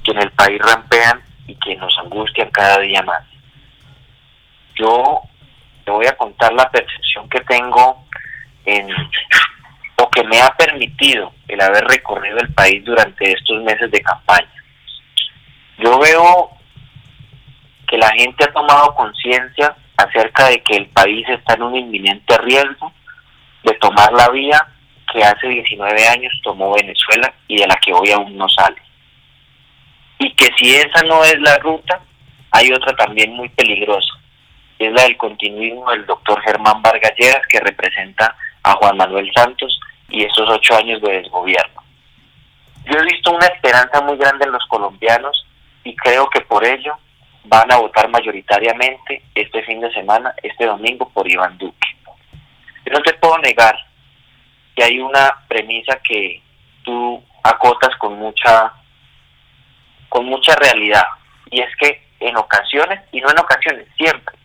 que 0.04 0.10
en 0.10 0.18
el 0.18 0.30
país 0.32 0.60
rampean 0.60 1.22
y 1.46 1.54
que 1.54 1.74
nos 1.76 1.96
angustian 2.00 2.50
cada 2.50 2.80
día 2.80 3.02
más. 3.02 3.24
Yo 4.74 5.22
te 5.84 5.90
voy 5.90 6.06
a 6.06 6.16
contar 6.16 6.52
la 6.52 6.70
percepción 6.70 7.28
que 7.28 7.40
tengo 7.40 8.06
en 8.64 8.88
o 9.96 10.10
que 10.10 10.24
me 10.24 10.40
ha 10.40 10.50
permitido 10.56 11.32
el 11.46 11.60
haber 11.60 11.84
recorrido 11.84 12.38
el 12.38 12.52
país 12.52 12.84
durante 12.84 13.32
estos 13.32 13.62
meses 13.62 13.90
de 13.90 14.02
campaña. 14.02 14.50
Yo 15.78 15.98
veo 15.98 16.50
que 17.86 17.98
la 17.98 18.10
gente 18.10 18.44
ha 18.44 18.52
tomado 18.52 18.94
conciencia 18.94 19.76
acerca 19.96 20.48
de 20.48 20.62
que 20.62 20.76
el 20.76 20.86
país 20.88 21.28
está 21.28 21.54
en 21.54 21.62
un 21.62 21.76
inminente 21.76 22.36
riesgo 22.38 22.92
de 23.62 23.72
tomar 23.74 24.12
la 24.12 24.28
vía 24.30 24.66
que 25.12 25.22
hace 25.22 25.46
19 25.46 26.08
años 26.08 26.32
tomó 26.42 26.74
Venezuela 26.74 27.32
y 27.46 27.58
de 27.58 27.66
la 27.66 27.76
que 27.76 27.92
hoy 27.92 28.10
aún 28.10 28.36
no 28.36 28.48
sale. 28.48 28.80
Y 30.18 30.32
que 30.34 30.50
si 30.58 30.74
esa 30.74 31.02
no 31.04 31.22
es 31.24 31.38
la 31.40 31.56
ruta, 31.58 32.00
hay 32.50 32.72
otra 32.72 32.94
también 32.96 33.32
muy 33.32 33.48
peligrosa, 33.50 34.14
es 34.78 34.92
la 34.92 35.02
del 35.02 35.16
continuismo 35.16 35.90
del 35.90 36.06
doctor 36.06 36.40
Germán 36.42 36.82
Vargas 36.82 37.12
Lleras, 37.16 37.46
que 37.48 37.60
representa 37.60 38.36
a 38.62 38.72
Juan 38.72 38.96
Manuel 38.96 39.30
Santos 39.34 39.78
y 40.08 40.24
esos 40.24 40.48
ocho 40.48 40.76
años 40.76 41.00
de 41.00 41.20
desgobierno. 41.20 41.82
Yo 42.84 42.98
he 42.98 43.04
visto 43.04 43.30
una 43.32 43.46
esperanza 43.46 44.00
muy 44.02 44.16
grande 44.16 44.44
en 44.44 44.52
los 44.52 44.64
colombianos 44.66 45.46
y 45.84 45.94
creo 45.96 46.28
que 46.28 46.40
por 46.42 46.64
ello 46.64 46.96
van 47.44 47.70
a 47.72 47.76
votar 47.76 48.08
mayoritariamente 48.08 49.22
este 49.34 49.62
fin 49.62 49.80
de 49.80 49.92
semana, 49.92 50.34
este 50.42 50.66
domingo, 50.66 51.08
por 51.10 51.30
Iván 51.30 51.56
Duque. 51.58 51.88
Yo 52.86 52.92
no 52.92 53.00
te 53.00 53.14
puedo 53.14 53.38
negar 53.38 53.76
que 54.74 54.84
hay 54.84 54.98
una 54.98 55.44
premisa 55.48 55.98
que 56.02 56.42
tú 56.82 57.22
acotas 57.42 57.96
con 57.96 58.18
mucha 58.18 58.72
con 60.08 60.26
mucha 60.26 60.54
realidad 60.56 61.04
y 61.50 61.60
es 61.60 61.74
que 61.76 62.06
en 62.20 62.36
ocasiones 62.36 63.00
y 63.10 63.20
no 63.20 63.30
en 63.30 63.38
ocasiones 63.38 63.86
siempre 63.96 64.36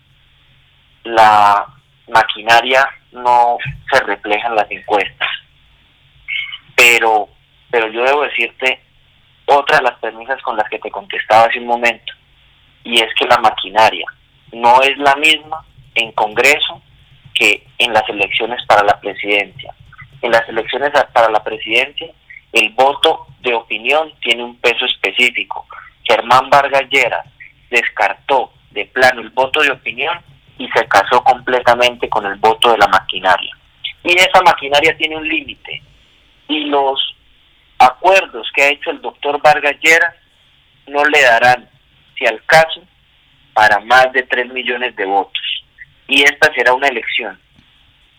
la 1.03 1.65
maquinaria 2.07 2.87
no 3.11 3.57
se 3.91 3.99
refleja 4.01 4.47
en 4.47 4.55
las 4.55 4.69
encuestas 4.71 5.29
pero 6.75 7.29
pero 7.71 7.87
yo 7.91 8.03
debo 8.03 8.23
decirte 8.23 8.81
otra 9.45 9.77
de 9.77 9.83
las 9.83 9.99
premisas 9.99 10.41
con 10.41 10.57
las 10.57 10.67
que 10.69 10.79
te 10.79 10.91
contestaba 10.91 11.45
hace 11.45 11.59
un 11.59 11.67
momento 11.67 12.13
y 12.83 12.99
es 12.99 13.13
que 13.15 13.25
la 13.25 13.37
maquinaria 13.37 14.05
no 14.51 14.81
es 14.81 14.97
la 14.97 15.15
misma 15.15 15.65
en 15.95 16.11
Congreso 16.13 16.81
que 17.33 17.67
en 17.77 17.93
las 17.93 18.07
elecciones 18.09 18.63
para 18.65 18.83
la 18.83 18.99
presidencia 18.99 19.73
en 20.21 20.31
las 20.31 20.47
elecciones 20.49 20.91
para 21.13 21.29
la 21.29 21.43
presidencia, 21.43 22.07
el 22.51 22.69
voto 22.71 23.27
de 23.41 23.53
opinión 23.53 24.11
tiene 24.21 24.43
un 24.43 24.57
peso 24.57 24.85
específico. 24.85 25.65
Germán 26.03 26.49
Vargas 26.49 26.83
descartó 27.69 28.51
de 28.71 28.85
plano 28.85 29.21
el 29.21 29.29
voto 29.29 29.61
de 29.61 29.71
opinión 29.71 30.19
y 30.59 30.67
se 30.69 30.85
casó 30.87 31.23
completamente 31.23 32.07
con 32.09 32.25
el 32.25 32.35
voto 32.35 32.71
de 32.71 32.77
la 32.77 32.87
maquinaria. 32.87 33.57
Y 34.03 34.13
esa 34.13 34.41
maquinaria 34.45 34.95
tiene 34.97 35.17
un 35.17 35.27
límite. 35.27 35.81
Y 36.47 36.65
los 36.65 37.15
acuerdos 37.79 38.47
que 38.53 38.63
ha 38.63 38.69
hecho 38.69 38.91
el 38.91 39.01
doctor 39.01 39.41
Vargas 39.41 39.77
Lleras 39.81 40.13
no 40.85 41.03
le 41.05 41.21
darán, 41.21 41.67
si 42.17 42.25
al 42.25 42.43
caso, 42.45 42.83
para 43.53 43.79
más 43.79 44.11
de 44.11 44.23
3 44.23 44.51
millones 44.53 44.95
de 44.95 45.05
votos. 45.05 45.43
Y 46.07 46.23
esta 46.23 46.53
será 46.53 46.73
una 46.73 46.89
elección 46.89 47.39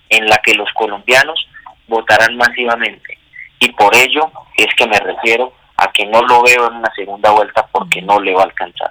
en 0.08 0.26
la 0.26 0.38
que 0.38 0.54
los 0.54 0.70
colombianos 0.72 1.46
votarán 1.86 2.36
masivamente. 2.36 3.18
Y 3.58 3.70
por 3.72 3.94
ello 3.94 4.32
es 4.56 4.68
que 4.76 4.86
me 4.86 4.98
refiero 4.98 5.52
a 5.76 5.92
que 5.92 6.06
no 6.06 6.22
lo 6.22 6.42
veo 6.42 6.68
en 6.68 6.76
una 6.76 6.94
segunda 6.94 7.30
vuelta 7.32 7.66
porque 7.70 8.00
no 8.00 8.18
le 8.18 8.32
va 8.32 8.42
a 8.42 8.44
alcanzar. 8.44 8.90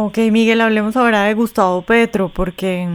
Ok, 0.00 0.18
Miguel, 0.30 0.60
hablemos 0.60 0.96
ahora 0.96 1.24
de 1.24 1.34
Gustavo 1.34 1.82
Petro, 1.82 2.28
porque 2.28 2.88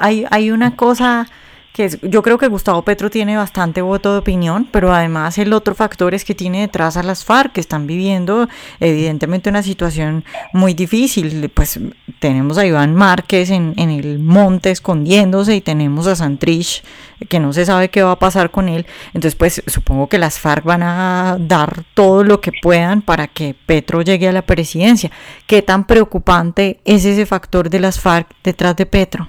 hay, 0.00 0.24
hay 0.30 0.50
una 0.50 0.74
cosa 0.74 1.28
que 1.72 1.88
yo 2.02 2.22
creo 2.22 2.36
que 2.36 2.48
Gustavo 2.48 2.82
Petro 2.82 3.10
tiene 3.10 3.36
bastante 3.36 3.80
voto 3.80 4.12
de 4.12 4.18
opinión, 4.18 4.68
pero 4.70 4.92
además 4.92 5.38
el 5.38 5.52
otro 5.52 5.74
factor 5.74 6.14
es 6.14 6.24
que 6.24 6.34
tiene 6.34 6.62
detrás 6.62 6.96
a 6.96 7.02
las 7.02 7.24
FARC, 7.24 7.52
que 7.52 7.60
están 7.60 7.86
viviendo 7.86 8.48
evidentemente 8.80 9.50
una 9.50 9.62
situación 9.62 10.24
muy 10.52 10.74
difícil. 10.74 11.48
Pues 11.50 11.78
tenemos 12.18 12.58
a 12.58 12.66
Iván 12.66 12.94
Márquez 12.94 13.50
en, 13.50 13.74
en 13.76 13.90
el 13.90 14.18
monte 14.18 14.70
escondiéndose 14.70 15.54
y 15.54 15.60
tenemos 15.60 16.06
a 16.06 16.16
Santrich, 16.16 16.82
que 17.28 17.38
no 17.38 17.52
se 17.52 17.64
sabe 17.64 17.88
qué 17.88 18.02
va 18.02 18.12
a 18.12 18.18
pasar 18.18 18.50
con 18.50 18.68
él. 18.68 18.86
Entonces, 19.14 19.36
pues 19.36 19.62
supongo 19.66 20.08
que 20.08 20.18
las 20.18 20.40
FARC 20.40 20.64
van 20.64 20.82
a 20.82 21.36
dar 21.38 21.84
todo 21.94 22.24
lo 22.24 22.40
que 22.40 22.52
puedan 22.60 23.02
para 23.02 23.28
que 23.28 23.54
Petro 23.66 24.02
llegue 24.02 24.28
a 24.28 24.32
la 24.32 24.42
presidencia. 24.42 25.10
¿Qué 25.46 25.62
tan 25.62 25.86
preocupante 25.86 26.80
es 26.84 27.04
ese 27.04 27.26
factor 27.26 27.70
de 27.70 27.80
las 27.80 28.00
FARC 28.00 28.28
detrás 28.42 28.74
de 28.76 28.86
Petro? 28.86 29.28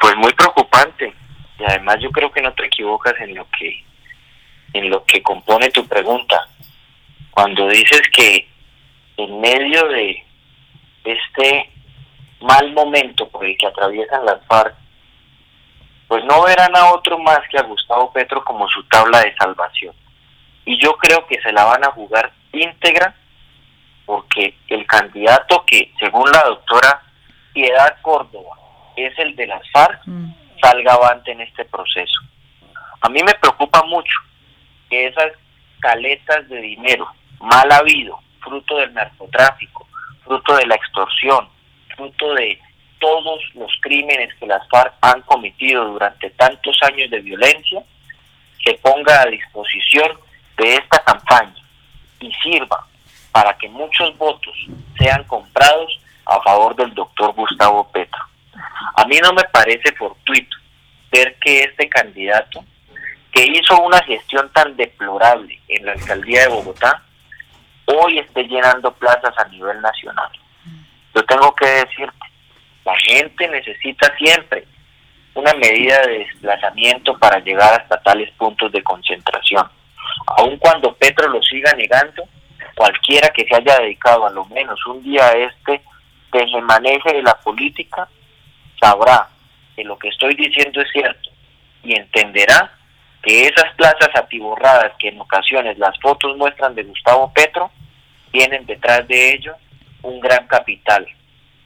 Pues 0.00 0.16
muy 0.16 0.32
preocupante. 0.32 1.12
Y 1.58 1.64
además 1.64 1.96
yo 2.00 2.10
creo 2.10 2.30
que 2.30 2.42
no 2.42 2.52
te 2.52 2.66
equivocas 2.66 3.14
en 3.20 3.34
lo 3.34 3.46
que 3.50 3.84
en 4.74 4.90
lo 4.90 5.04
que 5.04 5.22
compone 5.22 5.70
tu 5.70 5.86
pregunta. 5.86 6.46
Cuando 7.30 7.68
dices 7.68 8.02
que 8.14 8.48
en 9.16 9.40
medio 9.40 9.88
de 9.88 10.24
este 11.04 11.70
mal 12.40 12.72
momento 12.72 13.28
por 13.28 13.44
el 13.44 13.56
que 13.56 13.66
atraviesan 13.66 14.26
las 14.26 14.44
FARC, 14.46 14.74
pues 16.06 16.24
no 16.24 16.42
verán 16.42 16.74
a 16.76 16.92
otro 16.92 17.18
más 17.18 17.40
que 17.50 17.58
a 17.58 17.62
Gustavo 17.62 18.12
Petro 18.12 18.42
como 18.44 18.68
su 18.68 18.82
tabla 18.84 19.20
de 19.20 19.34
salvación. 19.36 19.94
Y 20.64 20.78
yo 20.82 20.96
creo 20.96 21.26
que 21.26 21.40
se 21.40 21.52
la 21.52 21.64
van 21.64 21.84
a 21.84 21.92
jugar 21.92 22.32
íntegra 22.52 23.14
porque 24.06 24.54
el 24.68 24.86
candidato 24.86 25.64
que, 25.66 25.92
según 26.00 26.30
la 26.30 26.42
doctora 26.44 27.02
Piedad 27.52 27.96
Córdoba, 28.00 28.56
es 29.04 29.18
el 29.18 29.34
de 29.36 29.46
las 29.46 29.62
FARC, 29.70 30.00
mm. 30.06 30.34
salga 30.60 30.94
avante 30.94 31.32
en 31.32 31.40
este 31.40 31.64
proceso. 31.64 32.20
A 33.00 33.08
mí 33.08 33.22
me 33.22 33.34
preocupa 33.34 33.82
mucho 33.84 34.18
que 34.90 35.06
esas 35.06 35.32
caletas 35.80 36.48
de 36.48 36.60
dinero 36.60 37.06
mal 37.40 37.70
habido, 37.70 38.18
fruto 38.40 38.76
del 38.78 38.92
narcotráfico, 38.94 39.86
fruto 40.24 40.56
de 40.56 40.66
la 40.66 40.74
extorsión, 40.74 41.48
fruto 41.94 42.34
de 42.34 42.60
todos 42.98 43.40
los 43.54 43.70
crímenes 43.80 44.34
que 44.34 44.46
las 44.46 44.66
FARC 44.68 44.94
han 45.00 45.22
cometido 45.22 45.84
durante 45.84 46.30
tantos 46.30 46.78
años 46.82 47.10
de 47.10 47.20
violencia, 47.20 47.82
se 48.64 48.74
ponga 48.74 49.22
a 49.22 49.26
disposición 49.26 50.18
de 50.56 50.74
esta 50.74 51.02
campaña 51.04 51.54
y 52.20 52.32
sirva 52.42 52.86
para 53.30 53.56
que 53.56 53.68
muchos 53.68 54.16
votos 54.18 54.54
sean 54.98 55.22
comprados 55.24 56.00
a 56.26 56.40
favor 56.40 56.74
del 56.74 56.92
doctor 56.94 57.32
Gustavo 57.34 57.88
Petro. 57.90 58.20
A 58.96 59.04
mí 59.06 59.18
no 59.22 59.32
me 59.32 59.44
parece 59.44 59.92
fortuito 59.92 60.56
ver 61.10 61.36
que 61.40 61.62
este 61.62 61.88
candidato, 61.88 62.64
que 63.32 63.46
hizo 63.46 63.80
una 63.80 64.02
gestión 64.02 64.50
tan 64.52 64.76
deplorable 64.76 65.60
en 65.68 65.86
la 65.86 65.92
alcaldía 65.92 66.42
de 66.42 66.48
Bogotá, 66.48 67.02
hoy 67.86 68.18
esté 68.18 68.44
llenando 68.44 68.92
plazas 68.94 69.36
a 69.38 69.48
nivel 69.48 69.80
nacional. 69.80 70.30
Yo 71.14 71.24
tengo 71.24 71.54
que 71.54 71.66
decirte, 71.66 72.26
la 72.84 72.96
gente 72.98 73.48
necesita 73.48 74.14
siempre 74.16 74.66
una 75.34 75.52
medida 75.54 76.00
de 76.02 76.18
desplazamiento 76.18 77.16
para 77.18 77.38
llegar 77.38 77.80
hasta 77.80 78.00
tales 78.02 78.30
puntos 78.32 78.72
de 78.72 78.82
concentración. 78.82 79.68
Aun 80.38 80.56
cuando 80.58 80.94
Petro 80.94 81.28
lo 81.28 81.42
siga 81.42 81.72
negando, 81.74 82.24
cualquiera 82.74 83.28
que 83.28 83.46
se 83.46 83.54
haya 83.54 83.78
dedicado 83.78 84.26
a 84.26 84.30
lo 84.30 84.44
menos 84.46 84.84
un 84.86 85.02
día 85.02 85.26
a 85.26 85.36
este 85.36 85.82
maneje 86.62 87.14
de 87.14 87.22
la 87.22 87.34
política 87.40 88.08
sabrá 88.80 89.28
que 89.76 89.84
lo 89.84 89.98
que 89.98 90.08
estoy 90.08 90.34
diciendo 90.34 90.80
es 90.80 90.90
cierto 90.92 91.30
y 91.82 91.94
entenderá 91.94 92.72
que 93.22 93.46
esas 93.46 93.74
plazas 93.76 94.10
atiborradas 94.14 94.92
que 94.98 95.08
en 95.08 95.20
ocasiones 95.20 95.78
las 95.78 95.98
fotos 96.00 96.36
muestran 96.36 96.74
de 96.74 96.84
Gustavo 96.84 97.32
Petro 97.32 97.70
tienen 98.30 98.66
detrás 98.66 99.06
de 99.08 99.34
ello 99.34 99.54
un 100.02 100.20
gran 100.20 100.46
capital, 100.46 101.06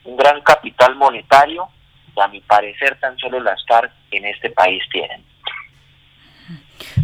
un 0.03 0.17
gran 0.17 0.41
capital 0.41 0.95
monetario 0.95 1.67
que 2.13 2.21
a 2.21 2.27
mi 2.27 2.41
parecer 2.41 2.99
tan 2.99 3.17
solo 3.17 3.39
las 3.39 3.63
FARC 3.67 3.91
en 4.11 4.25
este 4.25 4.49
país 4.49 4.83
tienen. 4.91 5.23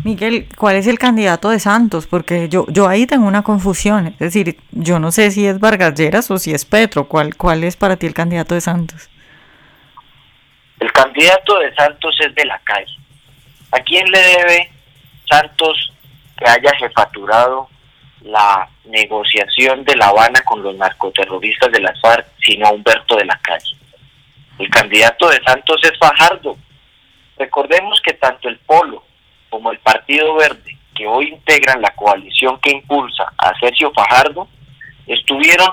Miguel, 0.03 0.47
¿cuál 0.57 0.75
es 0.75 0.87
el 0.87 0.99
candidato 0.99 1.49
de 1.49 1.59
Santos? 1.59 2.07
Porque 2.07 2.49
yo, 2.49 2.65
yo 2.69 2.87
ahí 2.87 3.05
tengo 3.05 3.27
una 3.27 3.43
confusión. 3.43 4.07
Es 4.07 4.19
decir, 4.19 4.57
yo 4.71 4.99
no 4.99 5.11
sé 5.11 5.31
si 5.31 5.45
es 5.45 5.59
Vargas 5.59 5.95
Lleras 5.95 6.29
o 6.31 6.37
si 6.37 6.53
es 6.53 6.65
Petro. 6.65 7.07
¿Cuál, 7.07 7.35
¿Cuál 7.35 7.63
es 7.63 7.75
para 7.75 7.97
ti 7.97 8.05
el 8.05 8.13
candidato 8.13 8.55
de 8.55 8.61
Santos? 8.61 9.09
El 10.79 10.91
candidato 10.93 11.59
de 11.59 11.75
Santos 11.75 12.17
es 12.21 12.33
de 12.35 12.45
la 12.45 12.57
calle. 12.59 12.95
¿A 13.71 13.79
quién 13.81 14.09
le 14.09 14.19
debe 14.19 14.71
Santos 15.29 15.91
que 16.37 16.49
haya 16.49 16.73
jefaturado 16.77 17.69
la 18.21 18.67
negociación 18.85 19.83
de 19.83 19.95
La 19.97 20.07
Habana 20.07 20.41
con 20.45 20.63
los 20.63 20.75
narcoterroristas 20.75 21.71
de 21.71 21.81
las 21.81 21.99
FARC, 21.99 22.25
sino 22.41 22.67
a 22.67 22.71
Humberto 22.71 23.17
de 23.17 23.25
la 23.25 23.37
Calle? 23.39 23.75
El 24.57 24.69
candidato 24.69 25.29
de 25.29 25.41
Santos 25.43 25.81
es 25.83 25.97
Fajardo. 25.99 26.57
Recordemos 27.37 28.01
que 28.01 28.13
tanto 28.13 28.47
el 28.47 28.57
Polo 28.59 29.03
como 29.49 29.71
el 29.71 29.79
Partido 29.79 30.35
Verde, 30.35 30.77
que 30.95 31.07
hoy 31.07 31.27
integran 31.27 31.81
la 31.81 31.91
coalición 31.91 32.59
que 32.61 32.71
impulsa 32.71 33.31
a 33.37 33.53
Sergio 33.59 33.91
Fajardo, 33.91 34.47
estuvieron 35.07 35.69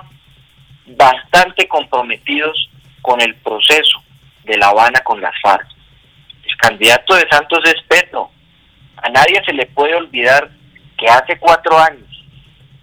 bastante 0.86 1.68
comprometidos 1.68 2.70
con 3.02 3.20
el 3.20 3.34
proceso 3.36 4.02
de 4.46 4.56
La 4.56 4.68
Habana 4.68 5.00
con 5.00 5.20
las 5.20 5.34
FARC. 5.42 5.66
El 6.44 6.56
candidato 6.56 7.14
de 7.14 7.28
Santos 7.28 7.60
es 7.64 7.82
Petro. 7.88 8.30
A 8.96 9.10
nadie 9.10 9.42
se 9.44 9.52
le 9.52 9.66
puede 9.66 9.94
olvidar 9.94 10.50
que 10.96 11.06
hace 11.08 11.38
cuatro 11.38 11.78
años, 11.78 12.08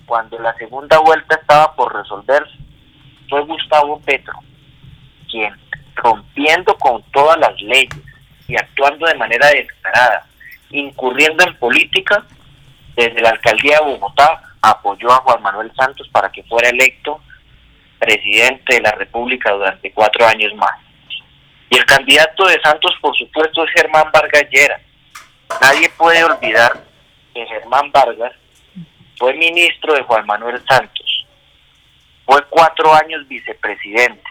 cuando 0.06 0.38
la 0.40 0.54
segunda 0.56 1.00
vuelta 1.00 1.36
estaba 1.36 1.74
por 1.76 1.96
resolverse, 1.96 2.54
fue 3.30 3.42
Gustavo 3.46 4.00
Petro 4.02 4.40
quien, 5.34 5.52
rompiendo 5.96 6.76
con 6.76 7.02
todas 7.12 7.38
las 7.40 7.60
leyes 7.60 7.90
y 8.48 8.56
actuando 8.56 9.08
de 9.08 9.16
manera 9.16 9.48
descarada, 9.48 10.28
incurriendo 10.70 11.44
en 11.44 11.58
política, 11.58 12.24
desde 12.96 13.20
la 13.20 13.32
alcaldía 13.32 13.80
de 13.80 13.86
Bogotá 13.86 14.42
apoyó 14.62 15.12
a 15.12 15.22
Juan 15.22 15.42
Manuel 15.42 15.72
Santos 15.76 16.08
para 16.10 16.32
que 16.32 16.44
fuera 16.44 16.70
electo 16.70 17.20
presidente 17.98 18.76
de 18.76 18.82
la 18.82 18.92
República 18.92 19.52
durante 19.52 19.92
cuatro 19.92 20.28
años 20.28 20.54
más. 20.56 20.80
Y 21.74 21.76
el 21.76 21.86
candidato 21.86 22.46
de 22.46 22.62
Santos, 22.62 22.94
por 23.02 23.18
supuesto, 23.18 23.64
es 23.64 23.72
Germán 23.72 24.06
Vargas 24.14 24.46
Llera. 24.52 24.80
Nadie 25.60 25.90
puede 25.98 26.24
olvidar 26.24 26.72
que 27.34 27.48
Germán 27.48 27.92
Vargas 27.92 28.32
fue 29.18 29.34
ministro 29.34 29.96
de 29.96 30.04
Juan 30.04 30.24
Manuel 30.28 30.64
Santos. 30.68 31.26
Fue 32.28 32.46
cuatro 32.48 32.94
años 32.94 33.28
vicepresidente. 33.28 34.22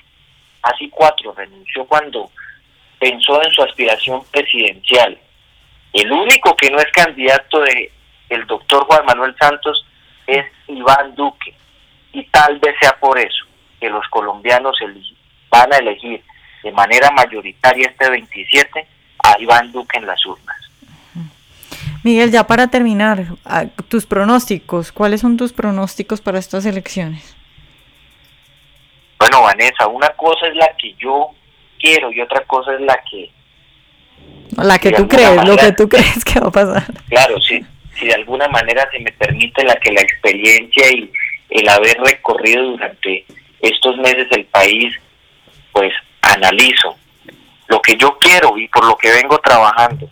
Así 0.62 0.88
cuatro, 0.88 1.34
renunció 1.36 1.84
cuando 1.86 2.30
pensó 3.00 3.42
en 3.42 3.50
su 3.50 3.64
aspiración 3.64 4.24
presidencial. 4.26 5.18
El 5.94 6.12
único 6.12 6.54
que 6.54 6.70
no 6.70 6.78
es 6.78 6.92
candidato 6.92 7.58
de 7.62 7.90
el 8.28 8.46
doctor 8.46 8.84
Juan 8.84 9.04
Manuel 9.04 9.34
Santos 9.40 9.84
es 10.28 10.46
Iván 10.68 11.16
Duque. 11.16 11.52
Y 12.12 12.22
tal 12.26 12.60
vez 12.60 12.76
sea 12.80 12.92
por 13.00 13.18
eso 13.18 13.46
que 13.80 13.90
los 13.90 14.06
colombianos 14.10 14.76
van 15.50 15.72
a 15.72 15.78
elegir 15.78 16.22
de 16.62 16.72
manera 16.72 17.10
mayoritaria 17.10 17.88
este 17.88 18.10
27 18.10 18.86
a 19.24 19.40
Iván 19.40 19.72
Duque 19.72 19.98
en 19.98 20.06
las 20.06 20.24
urnas. 20.26 20.56
Miguel, 22.02 22.32
ya 22.32 22.46
para 22.46 22.68
terminar, 22.68 23.26
tus 23.88 24.06
pronósticos, 24.06 24.90
¿cuáles 24.90 25.20
son 25.20 25.36
tus 25.36 25.52
pronósticos 25.52 26.20
para 26.20 26.38
estas 26.38 26.66
elecciones? 26.66 27.36
Bueno, 29.18 29.42
Vanessa, 29.42 29.86
una 29.86 30.08
cosa 30.10 30.48
es 30.48 30.56
la 30.56 30.68
que 30.76 30.94
yo 30.94 31.30
quiero 31.78 32.12
y 32.12 32.20
otra 32.20 32.40
cosa 32.44 32.74
es 32.74 32.80
la 32.80 32.98
que... 33.08 33.30
La 34.56 34.78
que 34.78 34.90
tú 34.90 35.06
crees, 35.06 35.44
lo 35.46 35.56
que 35.56 35.72
tú 35.72 35.88
crees 35.88 36.24
que 36.24 36.40
va 36.40 36.48
a 36.48 36.50
pasar. 36.50 36.84
Claro, 37.08 37.40
sí, 37.40 37.64
si 37.98 38.06
de 38.06 38.14
alguna 38.14 38.48
manera 38.48 38.88
se 38.90 38.98
me 38.98 39.12
permite 39.12 39.64
la 39.64 39.76
que 39.76 39.92
la 39.92 40.00
experiencia 40.00 40.90
y 40.90 41.10
el 41.50 41.68
haber 41.68 41.98
recorrido 41.98 42.72
durante 42.72 43.24
estos 43.60 43.96
meses 43.98 44.26
el 44.32 44.44
país, 44.46 44.92
pues 45.72 45.92
analizo. 46.32 46.96
Lo 47.68 47.80
que 47.80 47.96
yo 47.96 48.18
quiero 48.18 48.56
y 48.58 48.68
por 48.68 48.84
lo 48.84 48.96
que 48.96 49.10
vengo 49.10 49.38
trabajando 49.38 50.08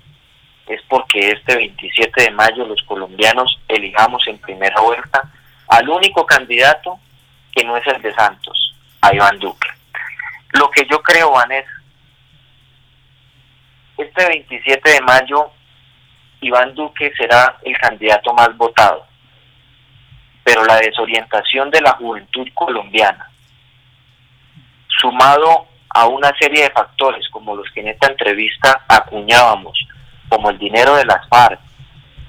es 0.67 0.81
porque 0.89 1.33
este 1.33 1.57
27 1.57 2.23
de 2.23 2.31
mayo 2.31 2.65
los 2.65 2.83
colombianos 2.85 3.59
elijamos 3.69 4.27
en 4.29 4.39
primera 4.39 4.81
vuelta 4.81 5.31
al 5.69 5.89
único 5.89 6.25
candidato 6.25 6.99
que 7.53 7.65
no 7.65 7.77
es 7.77 7.87
el 7.87 8.00
de 8.03 8.15
Santos, 8.15 8.75
a 9.00 9.15
Iván 9.15 9.39
Duque. 9.39 9.69
Lo 10.53 10.71
que 10.71 10.87
yo 10.90 11.03
creo, 11.03 11.33
Vanessa, 11.33 11.71
este 13.99 14.29
27 14.29 14.90
de 14.90 15.01
mayo 15.03 15.51
Iván 16.40 16.75
Duque 16.75 17.12
será 17.16 17.59
el 17.64 17.77
candidato 17.79 18.33
más 18.33 18.57
votado, 18.57 19.07
pero 20.42 20.64
la 20.64 20.77
desorientación 20.77 21.71
de 21.71 21.81
la 21.81 21.92
juventud 21.92 22.49
colombiana, 22.55 23.31
sumado 25.01 25.66
a 25.90 26.07
una 26.07 26.33
serie 26.38 26.64
de 26.64 26.70
factores 26.70 27.29
como 27.31 27.57
los 27.57 27.70
que 27.72 27.81
en 27.81 27.88
esta 27.88 28.09
entrevista 28.09 28.85
acuñábamos, 28.88 29.79
como 30.29 30.50
el 30.50 30.59
dinero 30.59 30.94
de 30.96 31.05
las 31.05 31.29
FARC, 31.29 31.61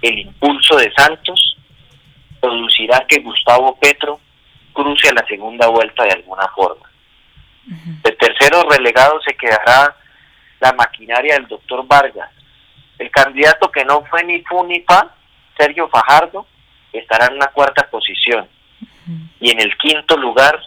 el 0.01 0.19
impulso 0.19 0.77
de 0.77 0.91
Santos, 0.93 1.57
producirá 2.39 3.05
que 3.07 3.19
Gustavo 3.19 3.77
Petro 3.79 4.19
cruce 4.73 5.09
a 5.09 5.13
la 5.13 5.25
segunda 5.27 5.67
vuelta 5.67 6.03
de 6.03 6.11
alguna 6.11 6.47
forma. 6.55 6.89
De 8.03 8.11
tercero 8.13 8.63
relegado 8.69 9.21
se 9.21 9.35
quedará 9.35 9.95
la 10.59 10.73
maquinaria 10.73 11.35
del 11.35 11.47
doctor 11.47 11.85
Vargas. 11.87 12.29
El 12.97 13.11
candidato 13.11 13.71
que 13.71 13.85
no 13.85 14.03
fue 14.05 14.23
ni 14.23 14.41
fu 14.41 14.63
ni 14.65 14.79
pa, 14.79 15.15
Sergio 15.57 15.87
Fajardo, 15.89 16.47
estará 16.91 17.27
en 17.27 17.35
una 17.35 17.47
cuarta 17.47 17.87
posición. 17.89 18.47
Y 19.39 19.51
en 19.51 19.59
el 19.59 19.77
quinto 19.77 20.17
lugar, 20.17 20.59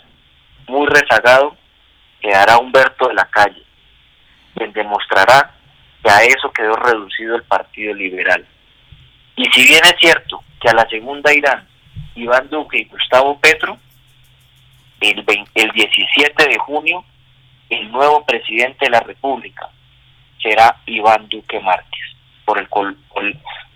muy 0.69 0.87
rezagado, 0.87 1.57
quedará 2.25 2.57
Humberto 2.57 3.09
de 3.09 3.15
la 3.15 3.27
Calle, 3.27 3.63
quien 4.55 4.73
demostrará 4.73 5.51
que 6.03 6.11
a 6.11 6.23
eso 6.23 6.51
quedó 6.53 6.75
reducido 6.75 7.37
el 7.37 7.43
Partido 7.43 7.93
Liberal. 7.93 8.47
Y 9.37 9.45
si 9.51 9.67
bien 9.67 9.83
es 9.85 9.95
cierto 10.01 10.43
que 10.59 10.71
a 10.71 10.75
la 10.75 10.89
segunda 10.89 11.35
irán 11.35 11.69
Iván 12.15 12.49
Duque 12.49 12.79
y 12.79 12.85
Gustavo 12.85 13.39
Petro, 13.41 13.77
el, 15.01 15.23
el 15.55 15.71
17 15.73 16.49
de 16.49 16.59
junio 16.59 17.05
el 17.69 17.93
nuevo 17.93 18.25
presidente 18.25 18.87
de 18.87 18.91
la 18.91 19.01
República 19.01 19.69
será 20.41 20.81
Iván 20.87 21.29
Duque 21.29 21.61
Márquez, 21.61 22.17
por 22.47 22.59
el 22.59 22.69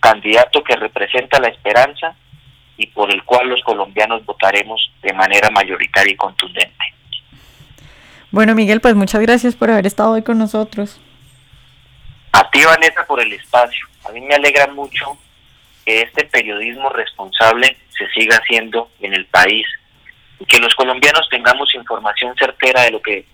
candidato 0.01 0.65
que 0.65 0.77
representa 0.77 1.39
la 1.39 1.49
esperanza 1.49 2.15
y 2.79 2.87
por 2.87 3.11
el 3.11 3.23
cual 3.25 3.49
los 3.49 3.63
colombianos 3.63 4.25
votaremos 4.25 4.91
de 5.03 5.13
manera 5.13 5.51
mayoritaria 5.51 6.13
y 6.13 6.17
contundente. 6.17 6.78
Bueno, 8.31 8.55
Miguel, 8.55 8.81
pues 8.81 8.95
muchas 8.95 9.23
gracias 9.23 9.57
por 9.57 9.71
haber 9.71 9.87
estado 9.87 10.13
hoy 10.13 10.23
con 10.23 10.39
nosotros. 10.39 11.01
A 12.33 12.51
ti, 12.51 12.63
Vanessa, 12.65 13.05
por 13.07 13.21
el 13.21 13.33
espacio. 13.33 13.87
A 14.09 14.13
mí 14.13 14.21
me 14.21 14.35
alegra 14.35 14.67
mucho 14.69 15.17
que 15.85 16.03
este 16.03 16.25
periodismo 16.25 16.91
responsable 16.91 17.77
se 17.97 18.09
siga 18.11 18.37
haciendo 18.37 18.91
en 19.01 19.15
el 19.15 19.27
país 19.27 19.67
y 20.39 20.45
que 20.45 20.59
los 20.59 20.75
colombianos 20.75 21.27
tengamos 21.31 21.75
información 21.75 22.35
certera 22.39 22.83
de 22.83 22.91
lo 22.91 23.01
que 23.01 23.25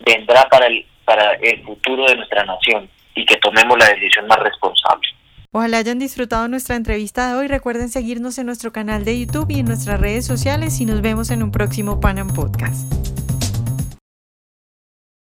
vendrá 0.00 0.48
para 0.48 0.66
el, 0.66 0.84
para 1.04 1.34
el 1.34 1.62
futuro 1.62 2.06
de 2.06 2.16
nuestra 2.16 2.44
nación 2.44 2.90
y 3.14 3.24
que 3.24 3.36
tomemos 3.36 3.78
la 3.78 3.88
decisión 3.88 4.26
más 4.26 4.38
responsable. 4.40 5.06
Ojalá 5.52 5.78
hayan 5.78 6.00
disfrutado 6.00 6.48
nuestra 6.48 6.74
entrevista 6.74 7.28
de 7.28 7.38
hoy. 7.38 7.46
Recuerden 7.46 7.88
seguirnos 7.88 8.38
en 8.38 8.46
nuestro 8.46 8.72
canal 8.72 9.04
de 9.04 9.20
YouTube 9.20 9.50
y 9.50 9.60
en 9.60 9.66
nuestras 9.66 10.00
redes 10.00 10.26
sociales 10.26 10.80
y 10.80 10.84
nos 10.84 11.00
vemos 11.00 11.30
en 11.30 11.44
un 11.44 11.52
próximo 11.52 12.00
Panam 12.00 12.34
Podcast. 12.34 13.13